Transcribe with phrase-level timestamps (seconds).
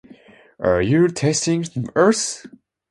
[0.59, 1.63] Are you teasing
[1.95, 2.47] us?